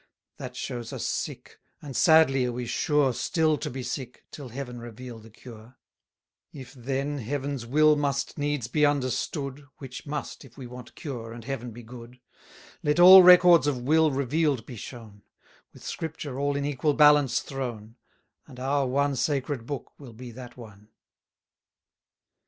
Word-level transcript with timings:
That 0.37 0.55
shows 0.55 0.91
us 0.91 1.05
sick; 1.05 1.59
and 1.79 1.95
sadly 1.95 2.45
are 2.45 2.51
we 2.51 2.65
sure 2.65 3.13
Still 3.13 3.55
to 3.59 3.69
be 3.69 3.83
sick, 3.83 4.25
till 4.31 4.49
Heaven 4.49 4.79
reveal 4.79 5.19
the 5.19 5.29
cure: 5.29 5.77
120 6.53 6.59
If, 6.59 6.73
then, 6.73 7.19
Heaven's 7.19 7.67
will 7.67 7.95
must 7.95 8.35
needs 8.35 8.65
be 8.67 8.83
understood 8.83 9.67
(Which 9.77 10.07
must, 10.07 10.43
if 10.43 10.57
we 10.57 10.65
want 10.65 10.95
cure, 10.95 11.31
and 11.31 11.43
Heaven 11.45 11.69
be 11.69 11.83
good), 11.83 12.19
Let 12.81 12.99
all 12.99 13.21
records 13.21 13.67
of 13.67 13.83
will 13.83 14.09
reveal'd 14.09 14.65
be 14.65 14.75
shown; 14.75 15.21
With 15.71 15.83
Scripure 15.83 16.39
all 16.39 16.55
in 16.55 16.65
equal 16.65 16.95
balance 16.95 17.41
thrown, 17.41 17.95
And 18.47 18.59
our 18.59 18.87
one 18.87 19.15
Sacred 19.15 19.67
Book 19.67 19.91
will 19.99 20.13
be 20.13 20.31
that 20.31 20.57
one. 20.57 20.89